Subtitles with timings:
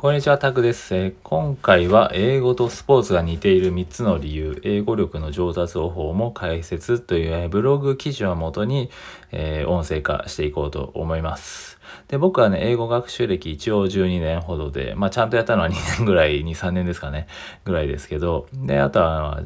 [0.00, 8.88] こんにちは、タクです、えー、今回は英語とスポーツが似ている3つの理由、英語力の上達方法も解説という、えー、ブログ記事をもとに、
[9.30, 11.78] えー、音声化していこうと思います。
[12.08, 17.26] で、僕はね、英語学習歴一応12年ほどで、まあちゃんとやったのは2年ぐらい、2、3年ですかね、
[17.66, 19.42] ぐらいですけど、で、あとは、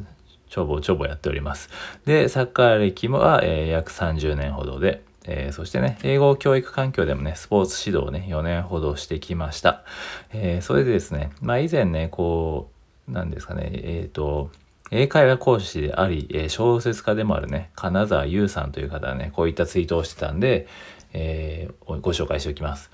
[0.49, 1.69] ちょぼちょぼやっております。
[2.05, 9.83] で、サッカー歴も、え、約30年ほどで、えー、そしてね、英語教育環境でもね、スポーツ指導をね、4年ほどしてきました。
[10.31, 12.69] えー、それでですね、まあ以前ね、こ
[13.07, 14.51] う、なんですかね、えっ、ー、と、
[14.91, 20.67] 英会話講師であり、え小説家でもあるね、金沢優さんという方はね、こういったツイートをしてたんで、
[21.13, 22.91] え、ご紹介しておきます。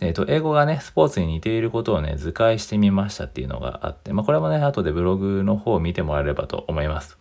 [0.00, 7.17] えっ、ー、と、英語がね、スポーツに似ていることをね、図解してみましたっていうのがあって、まあ、これもね、後でブログの方を見てもらえればと思います。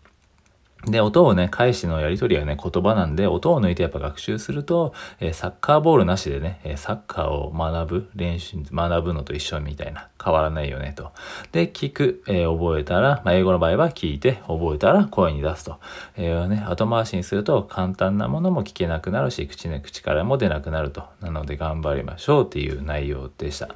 [0.86, 11.12] で、音をね、返しのやり取りはね、言葉なんで、音を抜いてやっぱ学習すると、えー、サッカーボールなしでね、えサッカーを学ぶ、練習、学ぶのと一緒みたいな、変わらないよねと。
[11.52, 15.78] で、聞く、えー、覚えたら、まあ、英語の場合は聞いて、覚えたら声に出すと。
[16.16, 21.04] えー、ね、後回しにすると簡単なものも聞けなくなるし、口ね、口からも出なくなると。
[21.22, 23.70] なので頑張りましょうっていう内容でした。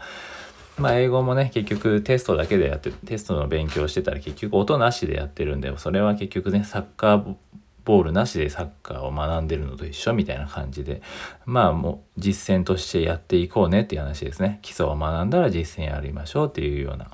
[0.81, 7.35] まあ、英語もね、結局テストだけでやって、テストの勉強してたら結局音なしでやってるんで、それは結局ね、サッカー
[7.83, 11.01] ボールなしでサッカーを学んでるのと一緒みたいな感じで、
[11.45, 14.59] まあもう実践としてやっていこうねっていう話ですね。
[14.61, 17.11] 基礎を学んだら実践やりましょうっていうような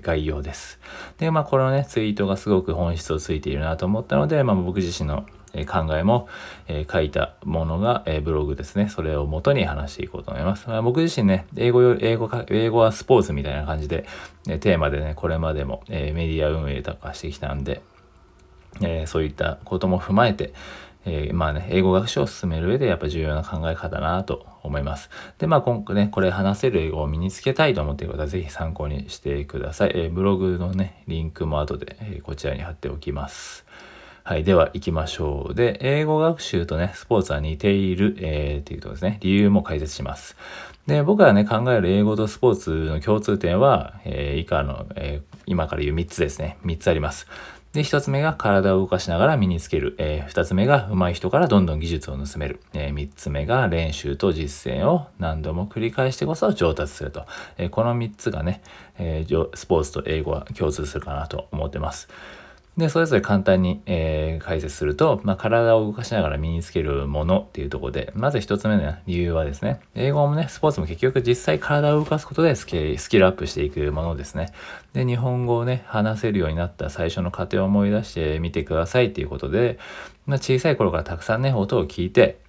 [0.00, 0.80] 概要です。
[1.18, 5.26] で、まあ、このね、ツイートがすごく本質をついているなと思ったので、まあ、僕自身の
[5.64, 6.28] 考えも、
[6.90, 8.88] 書いたものが、ブログですね。
[8.88, 10.68] それを元に話していこうと思います。
[10.68, 14.06] ま、僕自身ね、英語よ、英語か、英語はスポーツみたいな感じで、
[14.44, 17.80] テーマでね、これまでも、メディア運営とかしてきたんで、
[18.82, 20.52] えそういったことも踏まえて、
[21.06, 25.08] えー、まあね、英語学習を進める上でやっぱ重要な考え方だなと思います。
[25.38, 29.92] で、まあ今回ね、これ話せる英語を身につけたいと思っている方はぜひ参考にしてください。
[29.94, 33.64] えー、ブログのね、リンクも後で、え、こちらに貼っておきます。
[34.28, 34.42] はい。
[34.42, 35.54] では行きましょう。
[35.54, 40.36] で、英語学習とね、スポーツは似ている、えー、っていうとこですね、理由も解説します。
[40.88, 46.58] で、僕がね、考える英語とスポーツの共通点は、えー、以下の、えー、今から言う3つですね。
[46.64, 47.28] 3つあります。
[47.72, 49.94] で、1つ目が体を動かしながら身につける。
[49.98, 52.58] えー、2つ目が上手い人からどんどん技術を盗める。
[52.74, 57.26] えー、3つ目が練習と実践を何度も繰り返してこそ上達すると。
[57.58, 58.60] えー、この3つがね、
[58.98, 62.08] えー、スポーツと英語は共通するかなと思ってます。
[62.76, 74.52] で、それぞれ簡単に、えー、解説すると、まあ、体を動かしながら身につけるものっていうところで、まず一つ目の理由はですね、英語もね、スポーツも結局実際体を動かすことでスキスキルアップしていくものですね。
[74.92, 79.78] で、日本語をね、話せるようになった最初の過程を思い出してみてくださいっていうことで、
[80.26, 82.40] まあ、小さい頃からたくさんね、音を聞いて、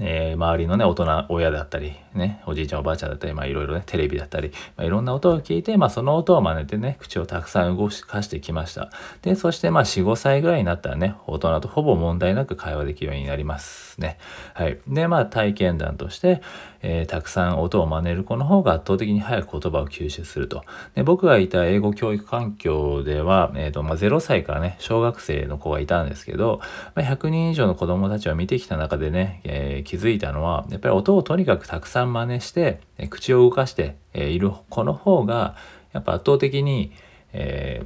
[0.00, 8.90] えー、周りのね、大人、親だったり、ね、おじいちゃんおばあちゃんだったり、まあいろいろね、テレビだったり、まあ、いろんな音を聞いて、まあその音を真似てね、口をたくさん動かしてきました。
[9.22, 14.18] で、そしてまあ4、5歳ぐらいになったらね、大人とほぼ問題なく会話できるようになりますね。
[14.54, 14.78] はい。
[14.88, 16.42] で、まあ体験談として、
[16.84, 20.64] えー、たくさん音を真似る子の方が圧倒的に早く言葉を吸収すると。
[20.94, 26.60] で、僕がいた英語教育環境では、えっ、ー、と、まあ0歳からね、小学生の子がいたんですけど、
[26.94, 35.56] まあ、100人以上の子供たちを見てきた中でね、えー気づいたのはやっぱり音をとにかくたくさん真似して口を動かしている子の方が
[35.92, 36.92] やっぱ圧倒的に、
[37.32, 37.82] え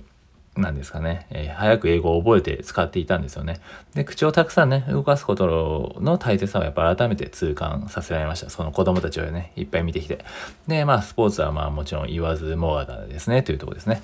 [0.54, 3.60] ー、なんですかね、えー、早く英語を覚えて使っていたんですよね。
[3.94, 8.50] で、口をたくさんね、動かすことの大切さをやっぱ改めて痛感させられました。
[8.50, 10.24] その子供たちをね、いっぱい見てきて。
[10.66, 14.02] で、まあ、スポーツはまあもちろん言わずもがなですね、というとこですね。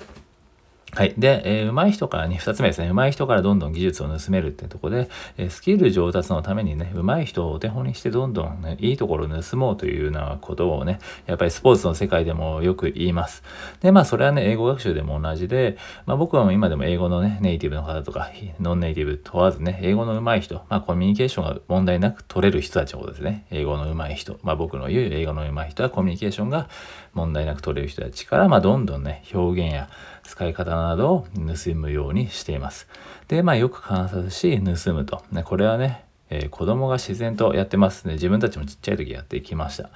[0.95, 1.15] はい。
[1.17, 2.89] で、えー、上手い人からね、二つ目ですね。
[2.89, 13.41] 上手い人からどんどん技術を盗めるってとこで、えー、スキル上達のためにね、上手い人をお手本にしてどんどんね、いいところを盗もうというようなことをね、やっぱりスポーツの世界でもよく言います。
[13.81, 18.29] で、まあ、それはね、英語学習でも同じで、まあ、僕はもう今でも英語のね、ネイティブの方とか、
[18.59, 23.47] ノンネイティブ問わずね、英語の上手い人、まあ、コミュニケーションが問題なく取れる人たちのことですね。
[23.49, 24.39] 英語の上手い人。
[24.43, 26.69] まあ、僕の言う英語の上手い人はコミュニケーションが
[27.15, 29.89] 問題なく取れる人たちから、まあ、どんどんね、表現や
[30.23, 32.87] 使い方などを盗むようにしています。
[33.27, 35.23] で、まあよく観察し盗むと。
[35.31, 38.13] ね、これはね、えー、子供が自然とやってますね。
[38.13, 39.89] 自分たちもちっちゃい時やってきました。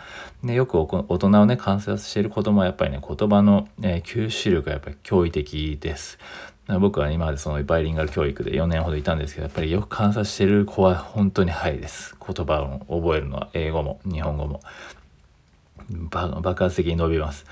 [0.44, 6.19] でよく大人をね、観察している子供はやっぱりね、言葉の、えー、吸収力がやっぱり驚異的です。
[6.80, 12.15] 僕は今までそのバイリンガル教育で4年ほどいたんですけど、やっぱりよく観察してる子は本当に早いです。
[12.19, 14.59] 言葉を覚えるのは英語も日本語も。
[16.41, 17.45] 爆発的に伸びます。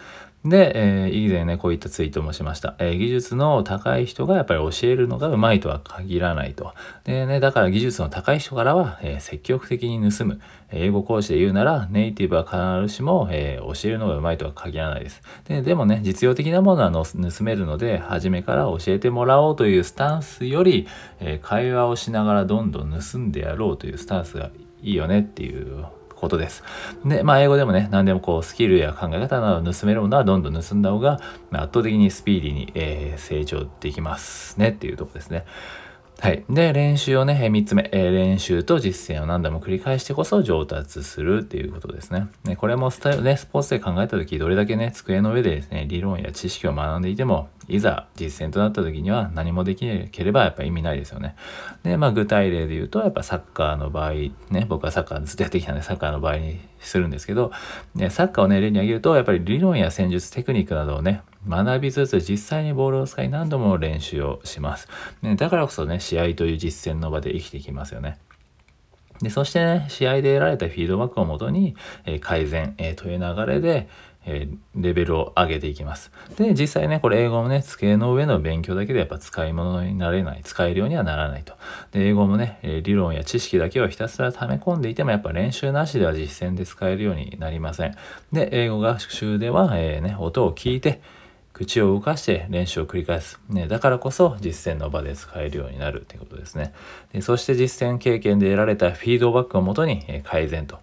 [0.46, 2.76] で、えー、以前ね、こういったツイートもしました。
[2.78, 6.72] えー、技術の高い人がやっぱり教えるのがうまいとは限らないと。
[7.04, 10.40] でね、だから技術の高い人からは、えー、積極的に盗む。
[10.72, 15.24] 英語講師で言うなら、ネイティブは必ずしも、え、教えるのがうまいとは限らないです。
[15.48, 20.88] ででもね、実用的なものはの盗めるので、初めから教えてもらおうというスタンスより、
[21.22, 24.52] え会話をしながらどんどん盗んでやろうというスタンスが
[24.84, 26.64] いいよねっていうことです。
[27.06, 31.20] で、まあ、英語でもね、何でもこう、スキルや考え方などを盗めるものはどんどん盗んだ方が、
[31.52, 35.46] 圧倒的にスピーディーに、えー、成長できますねっていうとこですね。
[36.20, 36.46] はい。
[36.50, 42.28] で、練習をね、3つ目、え、練習と実践を何度も繰り返してこそ上達するっていうことですね。
[42.46, 51.36] ねこれもスタイルね、スポーツで考えた時、どれだけね、机の上でですね、理論や知識を学んでいても、いざ実践となった時には何もできなければやっぱ意味ないですよね。
[51.84, 57.52] で、まあ具体例で言うと、やっぱサッカーの場合、ね、僕はサッカーずっとやってきたんで、サッカーの場合にするんですけど、
[57.94, 64.88] ね、サッカーをね、例に挙げると、やっぱり理論や戦術、テクニックなどをね、学びつつ実際にボールを使い何度も練習をします。
[65.22, 68.18] ね、だからこそね、試合という実践の場で生きてきますよね。
[69.22, 73.88] で、そしてね、試合で得られたフィードバックをもとに、えー、改善、えー、という流れで、
[74.26, 76.12] え、レベルを上げていきます。
[76.38, 81.54] で、実際ね、これ英語もね、机の上の勉強だけでやっぱ使い物になれない、使えるようにはならないと。
[81.92, 87.96] で、英語もね、理論や知識だけをひたすら溜め込んでいても、やっぱ練習なしでは実践で使えるようになりません。
[88.32, 91.02] で、英語学習では、えー、ね、音を聞いて、
[91.56, 93.40] 口を動かして練習を繰り返す。
[93.48, 96.74] ね、だからこそ実践の場で使えるようになるってことですね。
[97.14, 100.80] でそして実践経験で得られたフィードバックをもとに、え改善と。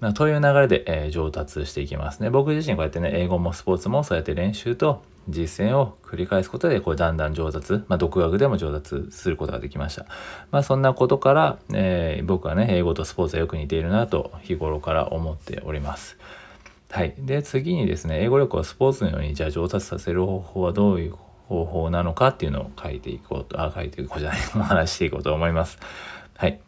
[0.00, 2.30] まあ、という流れで、えー、上達していきますね。
[2.30, 10.06] 僕自身こうやってね、英語もスポーツもそうやって練習と実践を繰り返すことで、こうだんだん上達、まあ、独学でも上達することができました。
[10.50, 16.18] まあ、そんなことから、えー、僕はね、英語とスポーツはよく似ているなと日頃から思っております。
[16.90, 17.14] はい。
[17.18, 21.14] で、次にですね、英語力をスポーツのように、じゃあ上達させる方法はどういう
[21.48, 25.78] 方法なのかっていうのを書いていこうと、あ、書いていこうじゃない、 お話していこうと思います。
[26.36, 26.60] はい。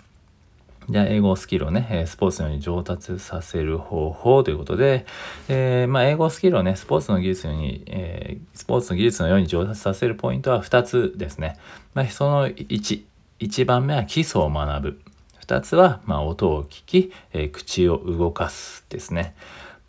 [0.91, 5.05] じゃ、英語スキルをね、スポーツのように上達させる方法ということで、
[5.49, 11.59] えー、まあ、英語スキルをね、スポーツの技術に、えー、スポーツの技術のように上達させるポイントは2つですね。
[11.93, 13.03] まあ、その1、
[13.41, 15.01] 1番目は基礎を学ぶ。
[15.47, 19.35] 2つは、まあ、音を聞き、えー、口を動かすですね。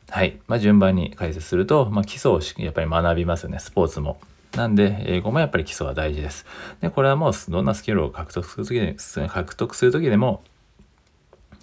[0.10, 0.38] はい。
[0.48, 4.20] まあ、順番に解説すると、まあ、基礎をやっぱり学びますよね、スポーツも。
[4.54, 6.46] なんで、英語もやっぱり基礎は大事です。
[6.82, 8.98] で、これはもうどんなスキルを獲得するときで、
[9.30, 10.42] 獲得するときでも、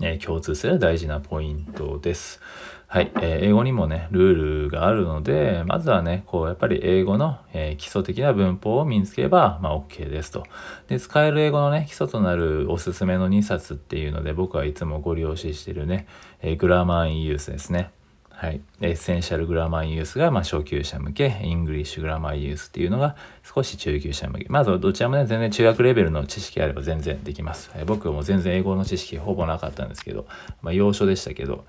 [0.00, 2.40] え、共通する大事なポイントです。
[2.88, 10.44] はい、えー、英語にもね、ルールがあるので、まずはね、こう、やっぱり英語の、えー、基礎的な文法を身につければ、まあ、OK ですと。
[10.86, 16.06] で、使える英語のね、基礎となるおすすめの2冊っていうので、僕はいつもごり押ししてるね、
[16.42, 17.90] えー、 Grammar in Use ですね。
[18.36, 24.46] はい、 Essential Grammar Use がま初級者向け、 English Grammar Use っていうのが少し中級者向け。
[24.50, 27.70] まずどちらもね、全然中学レベルの知識あれば全然できます。
[27.86, 30.26] 僕も全然英語の知識ほぼなかったんですけど、
[30.60, 31.64] まあ、洋書でしたけど、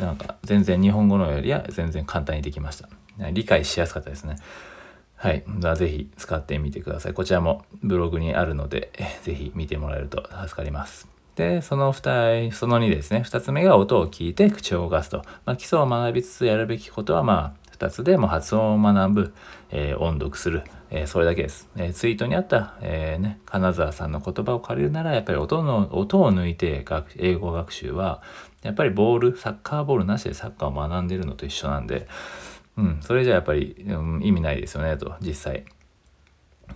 [0.00, 2.88] なんか全然日本語のよりは全然簡単にできました。
[3.30, 4.38] 理解しやすかったですね。
[5.14, 5.44] はい。
[5.76, 7.14] ぜひ使ってみてください。
[7.14, 8.90] こちらもブログにあるので、
[9.22, 11.06] ぜひ見てもらえると助かります。
[11.38, 13.22] で、その2、その2ですね。
[13.24, 15.22] 2つ目が音を聞いて口を動かすと。
[15.46, 19.34] まあ、基礎を学びつつやるべきことは、まあ、2つでも発音を学ぶ、
[19.70, 21.68] えー、音読する、えー、それだけです。
[21.76, 28.20] えー、ツイートにあった、えね、金沢さんの言葉を借りるなら、やっぱり音の、音を抜いて学英語学習は、
[28.64, 32.08] やっぱりボール、サッカーボールなしでサッカーを学んでるのと一緒なんで、
[32.76, 35.64] うん、それじゃやっぱり、うん、意味ないですよね、と、実際。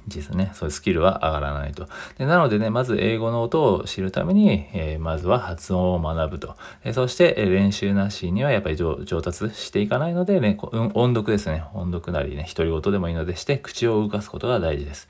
[0.09, 1.89] 実ね、そういうスキルは上がらないと。
[2.19, 6.57] でなのでね、まず英語の音を知るために、えー、まずは発音を学ぶと。
[6.85, 10.59] えそして、え練習なしにはやっぱり上達していかないのでね、
[10.95, 11.65] 音読ですね。
[11.75, 15.09] 音読なりね、独り言でもいいのでして、口を動かすことが大事です。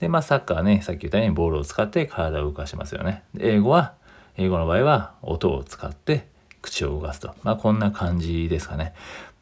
[0.00, 3.22] で、まあサッカーね、さっき言ったようにボールを使って体を動かしますよね。
[3.38, 3.94] 英語は、
[4.36, 6.26] 英語の場合は音を使って
[6.62, 7.34] 口を動かすと。
[7.42, 8.94] まあこんな感じですかね。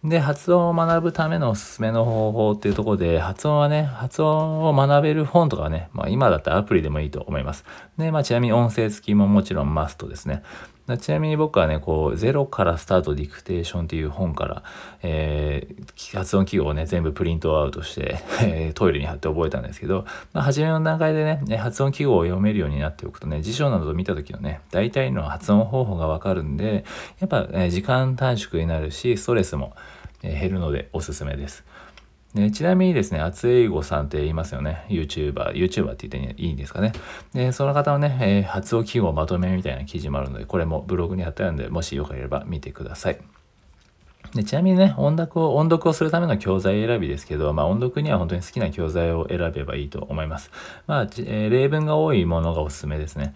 [0.02, 7.66] で、発音を学ぶためのおすすめの方法っていうところで、発音はね、発音を学べる本とかね、まあ今だったらアプリでもいいと思います。
[7.98, 10.42] で、まあちなみに音声付きももちろんマストですね。
[10.98, 14.62] ちなみに僕はね、こう、ゼロからスタートディクテーションっていう本から、
[15.02, 26.84] えー、発音記号をね、全部プリントアウトして、えー、トイレに貼って覚えたんですけど、まあ、初めの段階でね、発音記号を読めるようになっておくとね、辞書などを見た時のね、大体の発音方法がわかるんで、
[27.18, 29.74] やっぱ、え、時間短縮になるし、ストレスも、
[30.22, 31.64] 減るのでおすすめです。
[32.34, 34.84] でちなみにですね、厚英語さんって言いますよね。
[34.88, 36.92] YouTuber、YouTuber って言っていいんですかね。
[37.32, 43.18] で、その方のね、えー、発音記号まとめみたいな記事もあるので、これもブログに貼ってあるので、もしよければ見てください。
[44.34, 50.52] でちなみにね、音読を、音読をするための教材選びですけど、まあ音読には本当に好きな教材を選べばいいと思います。
[50.86, 53.34] まあ、えー、例文が多いものがおすすめですね。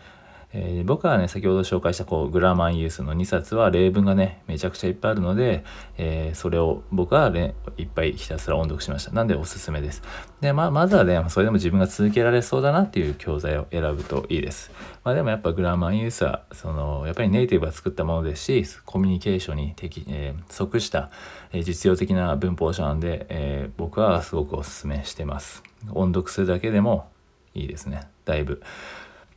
[0.57, 5.65] えー、僕はね、先ほど紹介したこうグラマンユースの2冊は例文がね、めちゃくちゃいっぱいあるので、
[5.99, 9.11] えー、それを僕はね、いっぱいひたすら音読しました。
[9.11, 10.01] なんでおすすめです。
[10.41, 14.71] で、ま、まずはね、それでも自分が続けられそうだなっていう教材を選ぶといいです。
[15.03, 21.11] まあでもやっぱグラマンユースは、その、やっぱりネイティブが作ったものですし、コミュニケーションに適、えー、即した、
[21.53, 25.65] え実用的な文法書なんで、え僕はすごくおすすめしてます。
[25.91, 27.09] 音読するだけでも
[27.55, 28.03] いいですね。
[28.25, 28.63] だいぶ。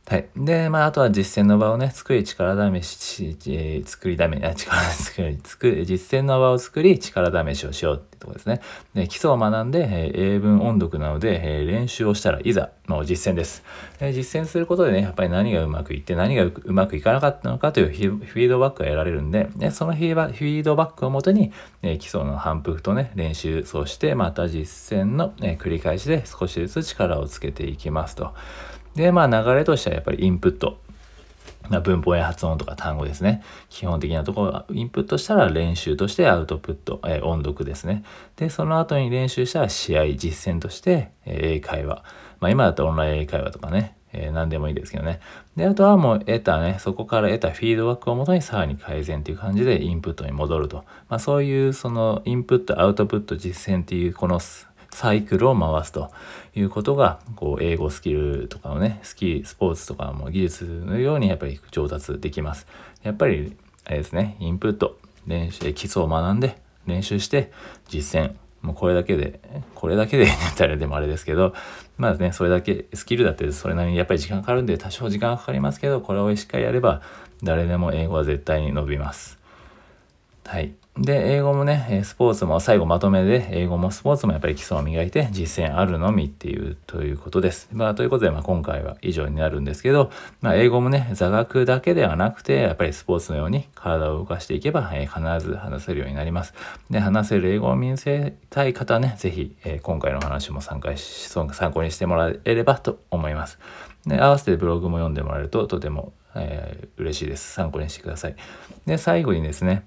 [0.08, 0.28] はい。
[0.36, 8.62] で、まあ、あとは実践の場をね、作り、力試し、えー、作りだめ、あ、力作り、作り、実践の場を作り、力試しをしようってとこですね。
[8.94, 13.62] で、基礎を学んで、えー、英文音読なので、えー、練習をしたらいざ、の実践です、
[14.00, 28.32] え実践することでね、やっぱり何がうまくいって、何がうまくいかなかったのかというフィードバックが得られるんで、でそのフィードバックをもとに、え基礎の反復とね、練習、そしてまた実践の、え繰り返しで少しずつ力をつけていきますと。
[28.94, 30.78] で、まあ流れとしてはやっぱりインプット。
[31.68, 33.42] まあ文法や発音とか単語ですね。
[33.68, 38.04] 基本的なところは、インプットしたら練習としてアウトプット、えー、音読ですね。
[38.36, 42.04] で、その後に練習したら試合、実践として、えー、英会話。
[42.40, 45.20] まあ今だったらオンライン英会話とかね、えー、何でもいいですけどね。
[45.56, 50.84] で、あとはもう得たね、そこから得たフィードバックをもとにさらに改善っていう感じでインプットに戻ると。
[51.08, 54.40] まあそういうそのインプット、アウトプット、実践っていうこの
[54.98, 56.10] サイクルを回すと
[56.56, 62.66] いうことが、こう、英語スキルとかのね、スキル、スポーツとかも技術のようにやっぱり上達できます。
[63.04, 67.52] やっぱり、あれですね、インプット、練習、基礎を学んで、練習して、
[67.86, 68.32] 実践。
[68.60, 69.38] もうこれだけで、
[69.76, 71.54] これだけで言ったらでもあれですけど、
[71.96, 77.02] まあね、それだけ、スキルだってそれなりにやっぱり時間かかるんで、多少時間かかりますけど、これをしっかりやれば、
[77.44, 79.37] 誰でも英語は絶対に伸びます。
[80.48, 80.72] はい。
[80.96, 87.68] で、英語もね、スポーツも最後まとめで、英語もスポーツもやっぱり基礎を磨いて実践あるのみっていう、ということです。
[87.70, 96.54] まあ、ということで、まあ、今回は以上になるんですけど、まあ、英語もね、座学だけではなくて、やっぱりスポーツのように体を動かしていけば、えー、必ず話せるようになります。
[96.88, 103.58] で、話せる英語を身につけたい方ね、ぜひ、えー、今回の話も参加し、参考にしてもらえればと思います。
[104.06, 107.52] で、合わせてブログも読んでもらえるととても、えー、嬉しいです。
[107.52, 108.36] 参考にしてください。
[108.86, 109.84] で、最後にですね、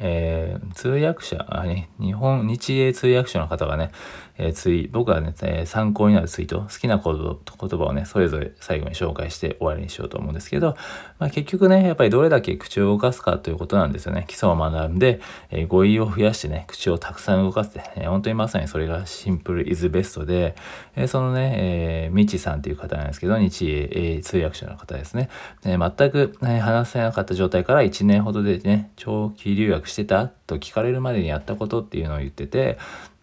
[0.00, 3.92] えー、通訳者、あね、日本、日英通訳者の方がね、
[4.38, 10.76] えー、ツイ僕がね、えー、参考になるツイート、好きな言葉をね、それぞれ最後に紹介して終わりにしようと思うんですけど、
[11.18, 14.24] まあ、結局ね、やっぱりどれだけ口を動かすかということなんですよね。
[14.28, 20.54] 基礎を学んで、えー、語彙を増やしてね、口をたくさん動かして、えー、本当にまさにそれがシンプルイズベストで、
[20.96, 25.30] えー、そのね、えー、みちさんという方なんですけど、日英通訳者の方ですね。
[25.64, 32.78] えー、全く、ね、話せなかった状態から1年ほどでね、長期留学してたと聞かれるまでにやったことっていうのを言ってて、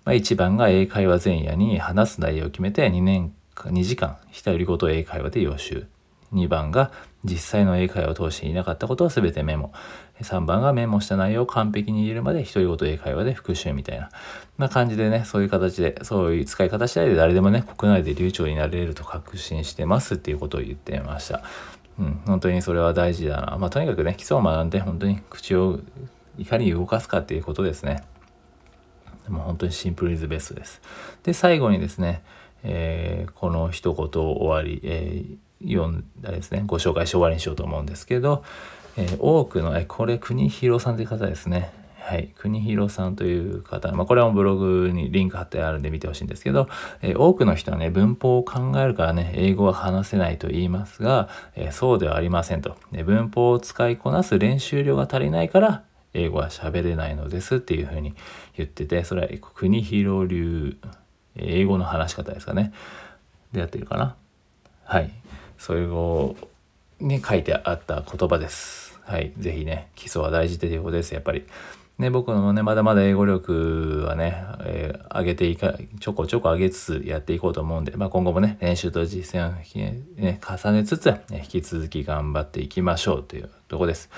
[0.06, 5.86] まあ、1番が英会話前夜に話す内容を決めて2年2時間独り言英会話で予習
[6.34, 6.92] 2番が
[7.24, 9.72] 実際の英会話を通していなかったことを全てメモ
[10.22, 14.10] 3番がメモした内容を完璧に入れるまで独り言英会話で復習みたいな、
[14.58, 21.44] まあ、感じでねそういう形でそういう使い方次第で誰でもね国内で流暢になれると確信してますっていうことを言ってました。
[22.00, 23.58] うん、本当にそれは大事だな。
[23.58, 25.80] まあ、とにかくね、基礎を学んで、本当に口を
[26.38, 28.04] いかに動かすかっていうことですね。
[29.28, 30.82] もう本当にシンプルイズベストです。
[31.24, 32.24] で、最後にですね、
[32.64, 38.44] えー、この一言を終わり、えー、読んだですね、ご紹介し終わりにしようと思うんですけど、
[38.98, 41.72] えー、多くの、えこれ国広さんという方ですね。
[42.00, 42.34] はい。
[42.36, 46.68] 国広さんという方、まあ、これはブログにリンク貼ってあるんで見てほしいんですけど、
[47.02, 53.06] えー、多くの人はね、文法を考えるからね、英語は話せないと言いますが、えー、そうではありませんと、ね。
[53.06, 55.84] 文法を使いこなす練習量が足りないから、
[56.14, 58.14] 英語は喋れないのですっていうふうに
[58.56, 60.78] 言ってて、それは国広流、
[61.36, 62.74] 英語の話し方ですかね。
[63.52, 64.16] でやってるかな。
[64.86, 65.12] はい。
[65.58, 66.36] それを、
[67.00, 69.00] に書いてあった言葉です。
[69.06, 69.34] はい。
[69.38, 71.46] 是非ね、基礎は大事ということです、やっぱり。
[72.00, 79.54] ね、僕のね、まだまだ英語力はね、えー、上げていか、ちょこちょこ上げつつやっていこうと思うんで、まあ、今後もね、練習と実践を、
[80.20, 84.10] ね、重ねつつ、ね、引き続き頑張っていきましょうというとこです。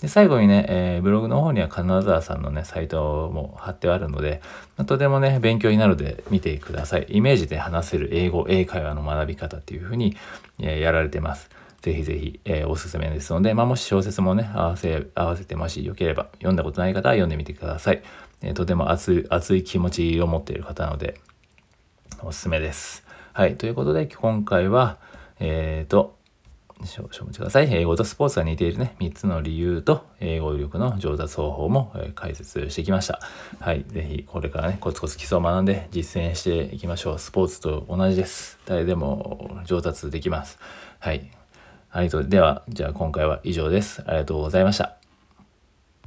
[0.00, 4.40] で、最後にね、えー、ブログの方には金沢さんのね、サイトも貼ってあるので、
[4.76, 7.06] まあとてもね、勉強になるので見てください。
[7.10, 10.16] イメージで話せる英語、英会話の学び方っていうふうに、
[10.58, 11.48] えー、やられてます。
[11.82, 18.02] ぜひぜひ、えー、おすすめですので、まあ、もし小説もね、合わせ、合わせてもしよければ、読んだことない方は読んでみてください。
[18.42, 21.20] えー、とても熱い、熱い気持ちを持っている方なので、
[22.22, 23.04] おすすめです。
[23.32, 24.98] はい、ということで、今回は、
[25.38, 26.18] えっ、ー、と、
[26.84, 27.68] 少々お待ちください。
[27.74, 33.20] 英語とスポーツが似ているね、3つの理由と、英語力の上達方法も、え解説してきました。
[33.58, 37.18] はい、ぜひこれからね、コツコツ基礎を学んで実践していきましょう。
[37.18, 38.58] スポーツと同じです。
[38.66, 40.58] 誰でも上達できます。
[40.98, 41.39] はい。
[41.90, 44.02] はい、それでは、じゃあ今回は以上です。
[44.06, 44.99] ありがとうございました。